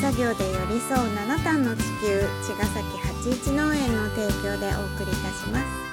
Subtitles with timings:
[0.00, 5.86] 作業で寄り添う七段の地球茅ヶ崎八一農園の提供でお送りいたします。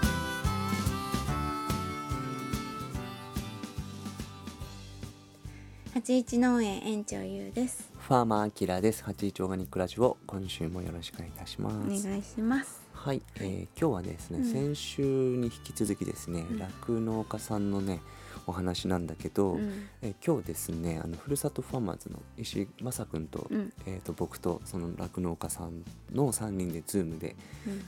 [5.94, 7.90] 八一農園園長ゆうです。
[7.98, 9.04] ファーマーアキラです。
[9.06, 12.08] 八一オーガニックラジオ、今週もよろしくお願いいたしまおす。
[12.08, 12.82] 願いします。
[12.94, 14.46] はい、えー今日はですね、うん。
[14.46, 18.02] 先週に引き続きですねうん、酪農、家さんのね、
[18.48, 19.88] お話なんだけど、うん。
[20.02, 23.74] えー今日ですね、あのふるさとファーマーズの石井正くんと、うん。
[23.86, 27.36] えっ、と僕とその酪農家さんの三人でズームで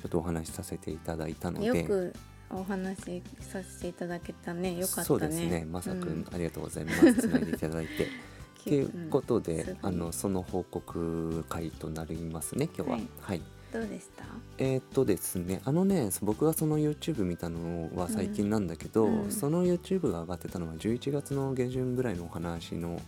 [0.02, 2.14] ちょっとお話しさせていただいたので、よく
[2.50, 4.76] お話しさせていただけたね。
[4.78, 5.06] よかったね。
[5.06, 7.14] そうですね、まさくん、うんありがとうございます。
[7.16, 8.08] つないでいただいて。
[8.66, 12.98] ということで、うんあのその報告会となりますね今日は。
[12.98, 13.42] ははいい
[13.74, 14.24] どうでした？
[14.58, 19.32] えーっとですねあのね僕がその YouTube 見たのは最近なんだけど、うん。
[19.32, 23.00] その YouTube が上がってたのは11月の下旬ぐらいのお話の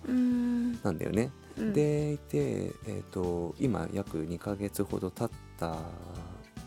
[0.84, 1.32] なんだよね。
[1.58, 1.74] うん。
[1.74, 5.78] でいて、えーっと今約2ヶ月ほど経った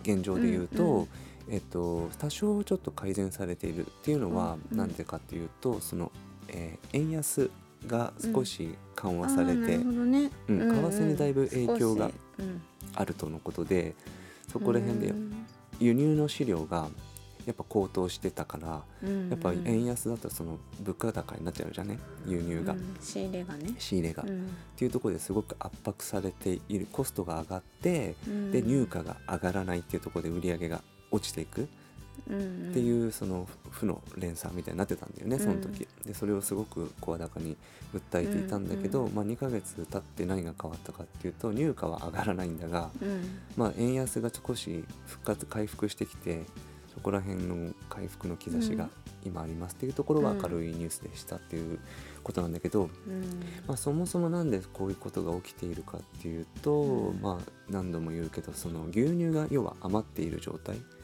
[0.03, 1.09] 現状で言うと,、うんうん
[1.51, 6.11] えーっと多少ちょっと改善されているっていうのはうんなんでかっていうとその、
[6.49, 7.51] えー円安
[7.87, 10.31] が少し緩和されてあーなるほどね。
[10.49, 12.11] うん為替にだいぶ影響が
[12.95, 13.95] あるとのことで
[14.51, 15.47] そこら辺でうん。
[15.79, 16.89] 輸入の飼料が
[17.47, 21.99] やっぱ高騰してたからうんやっぱ円安だとその物価高になっちゃうじゃね？
[22.27, 22.97] 輸入が、うん。
[23.01, 23.75] 仕入れがね。
[23.79, 24.49] 仕入れが、っうん。
[24.77, 28.53] ていうところですごく圧迫されているコストが上がってうん。
[28.53, 31.67] で入荷が上がらないっていうところで売り上げが落ちていく
[32.31, 37.57] っていうその負の連鎖みたいになってたんだよねその時、でそれをすごく声高に
[37.95, 39.07] 訴えていたんだけど、うん。
[39.07, 43.41] うんまあ、2ヶ月経って何が変わったかっていうと入荷は上がらないんだが、うん。
[43.57, 46.45] まあ、円安が少し復活回復してきて
[46.95, 48.89] そこら辺の回復の兆しが
[49.25, 51.79] 今ありますっていうところは明るいニュースでしたっていう
[52.23, 53.23] ことなんだけど、うん。
[53.67, 57.21] まあ、そもそもなんでこういうことが起きているかっていうと、うん。
[57.21, 60.77] まあ、何度も言うけどその牛乳が要は余っている状態。
[60.77, 61.00] うん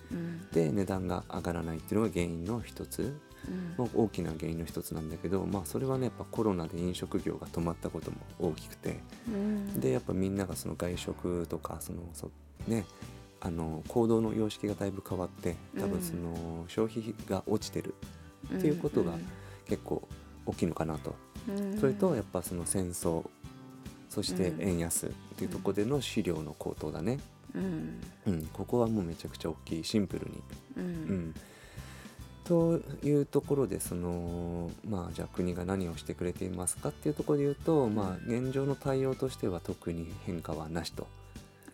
[0.53, 3.03] で値段が上がらないっていうのが原因の一つ。
[3.49, 3.77] うん。
[3.77, 8.99] の大きな原因の一つなんだけど、まあ、それはねやっぱコロナで飲食業が止まったことも大きくて。
[9.29, 9.81] うん。
[9.81, 12.31] でやっぱみんながその外食とかそのそ
[12.67, 12.85] ね
[13.41, 17.95] あの行動の様式がだいぶ変わって多分その消費が落ちてる
[18.53, 19.13] っていうことが
[19.67, 20.09] 結構
[20.47, 21.15] 大きいのかなと、
[21.49, 21.79] うん。
[21.79, 23.25] それとやっぱその戦争
[24.09, 24.63] そしてうん。
[24.63, 27.19] 円安っていうところでの飼料の高騰だね、
[27.57, 28.01] うん。
[28.27, 30.43] うん、ここはもうめちゃくちゃ大きいシンプルに。
[30.77, 30.87] ううん。
[31.31, 31.35] ん
[32.45, 41.09] というところでそのまあじゃあ国が何をしてくれていますかっていうところで言うと、まあ現状の対応としては特に変化はなしと。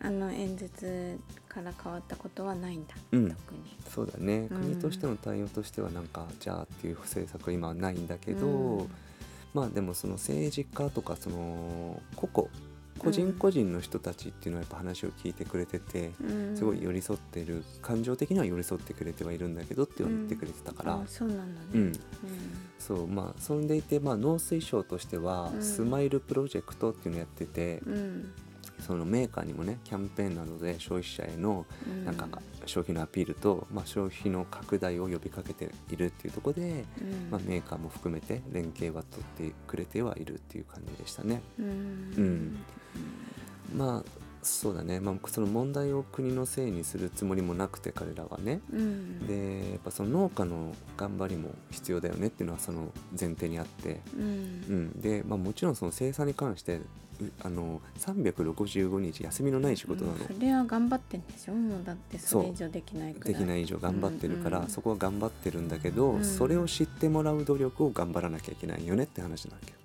[0.01, 2.95] あの演説から変わったことはないんだ。
[3.11, 3.29] うん。
[3.29, 3.59] 特に。
[3.87, 4.61] そうだね、うん。
[4.61, 8.91] 国としての対応としてはなんかじゃあっていう政策は今はないんだけど、うん。
[9.53, 12.49] まあでもその政治家とかその個々
[13.03, 16.57] 個人個人の人たちっていうのはやっぱ話を聞いてくれてて、うん。
[16.57, 21.67] すごい寄り添ってる感情的には寄り添ってくれてはいるんだけどって言ってくれてたから、あそうなんだね。
[21.73, 21.93] うん。
[22.79, 25.63] そうまあそんでいて、まあ、農水省としては、うん。
[25.63, 28.31] スマイルプロジェクトっていうのをやってて、うん
[28.83, 32.05] そのメーカーにもねキャンペーンなどで消費者へのうん。
[32.05, 32.27] なんか
[32.65, 37.29] 消費のアピールと、まあ、消費の拡大を呼びかけているっていうところで、うん。
[37.31, 41.41] まあ、メーカーも含めて連携は取ってくれてはいるっていう感じでしたね。
[41.59, 41.65] うん。
[41.65, 41.71] う
[42.21, 42.57] ん。
[43.75, 48.59] まあそうだね、まあ、その問題を国のせいにするつもりもなくて彼らはね。
[48.71, 49.27] うん。
[49.27, 54.23] でやっぱその農家の頑張りも必要だよねっていうのはその前提にあって、うん。
[54.23, 54.25] う
[54.97, 56.77] ん、で、まあ、もちろんその生産に関して
[57.21, 61.53] うあの365日休みのない仕事なの、それは頑張ってんでしょ？
[61.53, 66.25] もうだってそれ以上できないできない以上頑張ってるから、うんうんそこは頑張ってるんだけど、うん。
[66.25, 69.82] それを知ってもらう努力を頑張らなきゃいけないよねって話なわけよあ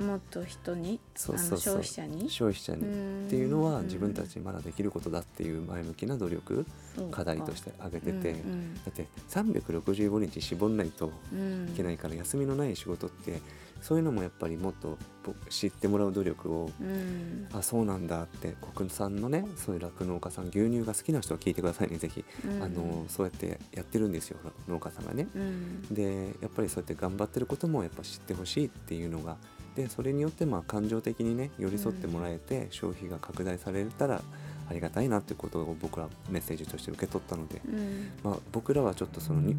[0.00, 2.30] もっと人にそうそう消費者に？
[2.30, 3.26] 消費者に、うん。
[3.26, 6.66] っていうのは自分たちにまだできることだっていう前向きな努力
[7.10, 11.68] 課題として挙げてて、うんだって365日絞んないとうん。
[11.68, 13.40] いけないから休みのない仕事って
[13.80, 17.48] そういうのもやっぱりもっとぼ知ってもらう努力をうん。
[17.52, 22.62] あそうなんだって国産のねそういう酪農家さん牛乳が好きな人は聞いてくださいねぜひ、うん。
[22.62, 24.38] あのそうやってやってるんですよ
[24.68, 25.28] 農家さんがね。
[25.34, 25.82] うん。
[25.90, 29.36] でやっぱりそうやって頑張ってることもやっぱ知ってほしいっていうのが
[29.78, 34.20] でそれによってまあ感情的にね寄り添ってもらえて消費が拡大されたら
[34.68, 38.10] ありがたいなっていうことを僕はメッセージとして受け取ったので、うん。
[38.24, 39.56] まあ、僕らはちょっとそのに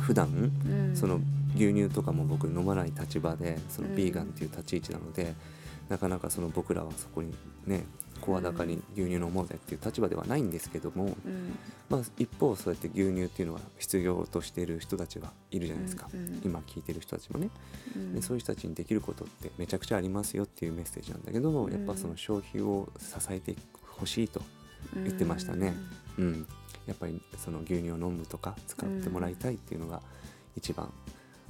[0.00, 0.96] 普段うん。
[0.96, 1.20] その
[1.56, 3.96] 牛乳とかも僕飲まない立場でそのうん。
[3.96, 5.34] ビーガンっていう立ち位置なので、
[5.88, 7.34] なかなかその僕らはそこに
[7.66, 7.84] ね
[8.18, 11.58] 声高に牛乳飲もうぜっていう立場ではないんですけども、うん。
[11.88, 17.50] まあ、一方そうやって牛乳っていうのは必要としている人たちがいるじゃないですか、うんうん今聞いてる人たちもね。
[17.96, 18.14] うん。
[18.14, 21.72] でそういう人たちにできることってめちゃくちゃありますよっていうメッセージなんだけど、うん。
[21.72, 24.42] やっぱその消費を支えてほしいと、
[24.94, 25.74] 言ってましたね。
[26.18, 26.46] うん、
[26.86, 30.02] やっぱりその牛乳を飲むとか使ってもらいたいっていうのが
[30.56, 30.92] 一番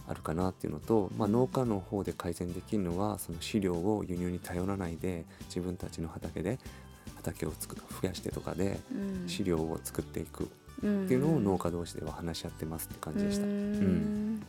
[0.08, 6.58] あるかなっていうのと、まあ、農家の方で改善できるのはその飼料を輸入に頼らないで自分たちの畑で
[7.16, 9.28] 畑をつく増やしてとかでうん。
[9.28, 10.46] 飼料を作っていくっ
[10.78, 13.44] っていうのを農家同士では話し合ってますって感じでした。
[13.44, 14.42] うん。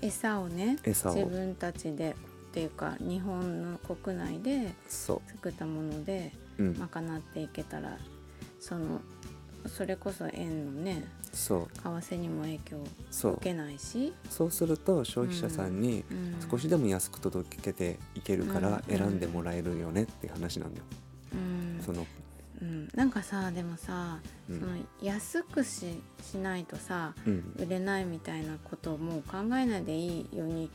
[0.00, 1.14] 餌をね餌を。
[1.14, 2.16] 自分たちで
[2.48, 7.96] っていうか日本の国内でそ作ったもので賄っていけたら
[8.58, 9.00] その
[9.68, 11.76] それこそ円のねそう。
[11.76, 13.32] 為替にも影響そう。
[13.34, 20.84] 受けないし、そうすると消費者さんにうん少しでも安く届けていけるからうん選んでもらえるよねっていう話なんだよ。
[21.34, 21.82] うん。
[21.84, 22.06] その
[22.58, 24.18] うん、なんかさでもさ、
[24.48, 24.60] うん。
[24.60, 24.72] その
[25.02, 27.54] 安くししないとさうん。
[27.58, 30.70] 売れないみたいなことをもう考えないでいいように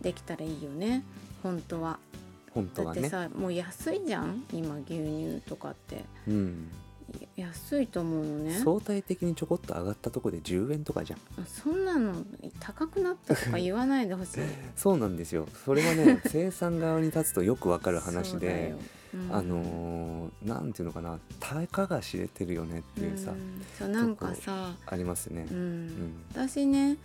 [0.00, 1.04] できたらいいよね。
[1.42, 1.90] 本当は。
[1.90, 2.08] だって
[2.54, 3.08] 本当はね。
[3.10, 4.44] さもう安いじゃん？
[4.52, 6.04] 今牛乳とかって。
[6.26, 6.87] うん、い
[7.36, 11.46] 安いと思うのね相対的にちょこっと上がったところで10円とかじゃん。
[11.46, 12.24] そんなの
[12.60, 14.40] 高くなったとか言わないでほしい
[14.76, 15.46] そうなんですよ。
[15.64, 18.76] それはね 生産側に立つとよくわかる話でよ。
[18.76, 23.36] うんあのーなんていうのかなたかが知れてるよねっていうさ、ん
[23.78, 25.54] そうなんかさ、ありますねう。
[25.54, 26.98] んうん私ね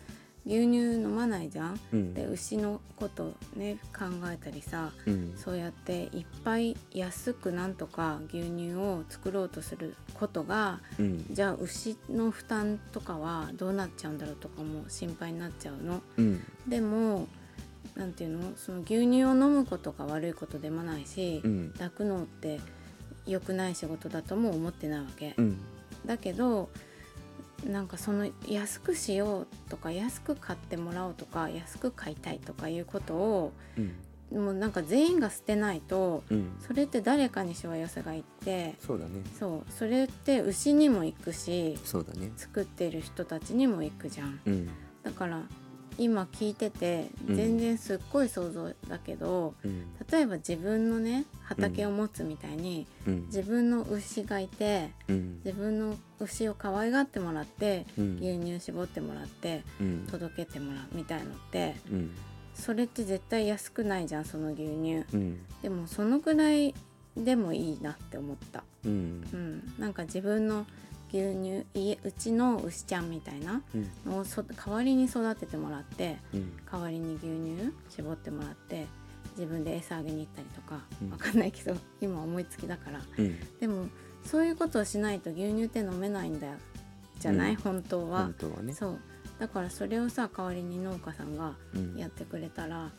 [0.46, 1.80] 牛乳飲まないじゃん？
[1.94, 2.14] うん。
[2.14, 5.34] で牛のことね考えたりさうん。
[5.38, 11.26] そうやっていっぱい安くなんとか牛乳を作ろうとすることがうん。
[11.32, 16.02] じゃあ牛の負担とかはどうなっちゃうんだろうとかも心配になっちゃうの。
[16.18, 16.44] うん。
[16.68, 17.28] でも
[17.96, 18.52] なんていうの？
[18.58, 21.74] その牛乳を飲むことが悪いことでもないし、うん。
[21.78, 22.60] 酪農って
[23.26, 25.36] 良くない仕事だとも思ってないわけ。
[25.38, 25.58] うん。
[26.06, 26.70] だけど
[27.66, 33.94] なんかその安くしようとか安く買ってもらおうとか安く買いたいとかいうことをうん。
[34.32, 36.56] もうなんか全員が捨てないとうん。
[36.60, 39.22] それって誰かにしわ寄せがいってそうだね。
[39.38, 39.72] そう。
[39.72, 42.32] それって牛にも行くしそうだね。
[42.36, 44.40] 作ってる人たちにも行くじゃん。
[44.46, 44.70] うん。
[45.04, 45.42] だから
[45.98, 47.36] 今聞いててうん。
[47.36, 49.86] 全然すっごい想像だけど、うん。
[50.12, 53.26] 例えば自分のね畑を持つみたいに、うん。
[53.28, 55.42] 自分の牛がいてうん。
[55.46, 58.18] 自分の牛を可愛がってもらってうん。
[58.20, 60.08] 牛乳絞ってもらってうん。
[60.10, 62.12] 届けてもらうみたいのってうん。
[62.56, 65.06] それって絶対安くないじゃんその牛乳。
[65.14, 65.40] うん。
[65.62, 66.74] でもそのくらい
[67.16, 68.64] でもいいなって思った。
[68.86, 69.24] うん。
[69.32, 69.74] うん。
[69.80, 70.66] なんか自分の
[71.14, 73.92] 牛乳家うちの牛ちゃんみたいなうん。
[74.12, 76.52] のをそ代わりに育ててもらってうん。
[76.70, 78.88] 代わりに牛乳絞ってもらって
[79.38, 81.12] 自分で餌あげに行ったりとかうん。
[81.12, 83.02] わかんないけど今思いつきだから。
[83.18, 83.40] うん。
[83.60, 83.86] でも
[84.26, 86.54] そういうことをしないと牛乳って飲めないんだよ。
[87.20, 87.58] じゃない、うん。
[87.58, 88.24] 本当は。
[88.24, 88.74] 本、当はね。
[88.74, 89.00] そう。
[89.40, 91.96] だからそれをさ代わりに農家さんがうん。
[91.96, 92.92] やってくれたら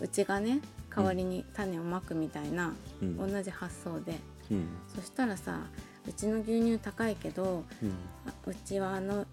[0.00, 0.60] うちがね
[0.94, 3.16] 代わりに種をまくみたいな、うん。
[3.16, 4.20] 同じ発想で。
[4.50, 4.68] うん。
[4.94, 5.60] そしたらさ
[6.08, 7.90] うちの牛乳高いけどうん。
[8.26, 9.26] あうちはあの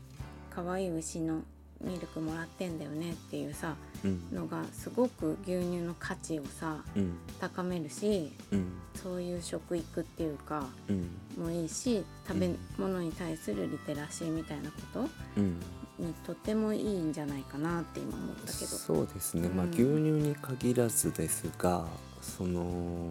[0.54, 1.42] 可愛い牛の
[1.82, 4.22] ミルクもらってんだよねっていうさうん。
[4.32, 7.18] のがすごく牛乳の価値をさうん。
[7.40, 8.66] 高めるしうん。
[8.96, 11.10] そういう食育っていうかうん。
[11.38, 15.60] もいいし食べ物に対するリテラシーみたいなことうん。
[16.00, 18.66] にとてもいいんじゃないかなって今思ったけど。
[18.66, 21.86] そうですね、まあうん牛乳に限らずですが
[22.22, 23.10] その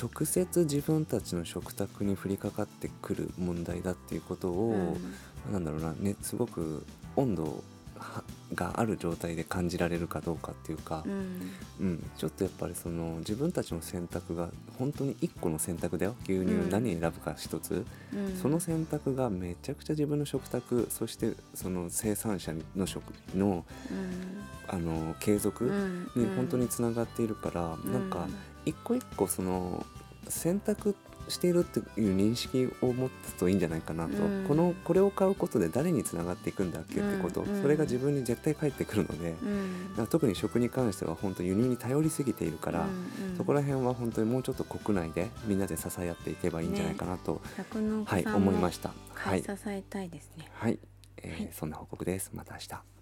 [0.00, 4.96] 直接自分たちの食卓に降りかかってくる問題だっていうことを、
[5.52, 6.84] なんだろうなねすごく
[7.16, 7.64] 温度
[7.98, 11.52] はがある状態で感じられるかどうかっていうかう、ん。
[11.80, 12.10] うん。
[12.16, 16.16] ちょっとやっぱりその自分たちの選択が本当に1個の選択だよ。
[16.24, 16.70] 牛乳うん。
[16.70, 17.84] 何選ぶか一つ、
[18.14, 18.36] うん。
[18.36, 23.64] その選択がめちゃくちゃ自分の食卓そしてその生産者の食の
[24.66, 26.10] あの継続うん。
[26.16, 28.26] に本当につながっているから、なんか
[28.64, 29.84] 一個一個その
[30.28, 30.94] 選択
[31.28, 34.44] しているっていう認識を持つといいんじゃないかなと、うん。
[34.46, 37.62] このこれを買うことで誰につながっていくんだっけってこと、うん。
[37.62, 39.36] それが自分に絶対返ってくるので、
[39.96, 40.06] うん。
[40.08, 43.36] 特に食に関しては本当輸入に頼りすぎているから、うんうん。
[43.36, 48.92] そこら辺は本当にもうちょっと国内でみんなで支え合っていけばいいんじゃないかなと、酪農はい思いました。
[49.14, 49.42] はい。
[49.42, 50.50] 支えたいですね。
[50.54, 50.78] はい、
[51.18, 51.50] えーはい。
[51.52, 52.30] そんな報告です。
[52.34, 52.99] また明日。